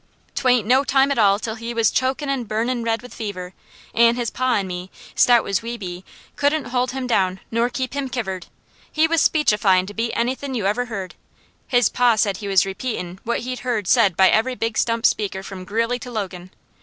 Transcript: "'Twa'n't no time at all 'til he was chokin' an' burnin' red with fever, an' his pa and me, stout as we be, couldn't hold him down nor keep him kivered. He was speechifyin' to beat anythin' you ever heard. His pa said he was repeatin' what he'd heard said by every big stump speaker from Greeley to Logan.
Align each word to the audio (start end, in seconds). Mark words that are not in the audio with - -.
"'Twa'n't 0.33 0.65
no 0.65 0.83
time 0.83 1.11
at 1.11 1.19
all 1.19 1.37
'til 1.37 1.53
he 1.53 1.75
was 1.75 1.91
chokin' 1.91 2.27
an' 2.27 2.45
burnin' 2.45 2.83
red 2.83 3.03
with 3.03 3.13
fever, 3.13 3.53
an' 3.93 4.15
his 4.15 4.31
pa 4.31 4.55
and 4.55 4.67
me, 4.67 4.89
stout 5.13 5.47
as 5.47 5.61
we 5.61 5.77
be, 5.77 6.03
couldn't 6.35 6.69
hold 6.73 6.89
him 6.89 7.05
down 7.05 7.39
nor 7.51 7.69
keep 7.69 7.93
him 7.93 8.09
kivered. 8.09 8.47
He 8.91 9.07
was 9.07 9.21
speechifyin' 9.21 9.85
to 9.85 9.93
beat 9.93 10.13
anythin' 10.15 10.55
you 10.55 10.65
ever 10.65 10.85
heard. 10.85 11.13
His 11.67 11.87
pa 11.87 12.15
said 12.15 12.37
he 12.37 12.47
was 12.47 12.65
repeatin' 12.65 13.19
what 13.25 13.41
he'd 13.41 13.59
heard 13.59 13.87
said 13.87 14.17
by 14.17 14.29
every 14.31 14.55
big 14.55 14.75
stump 14.75 15.05
speaker 15.05 15.43
from 15.43 15.65
Greeley 15.65 15.99
to 15.99 16.09
Logan. 16.09 16.49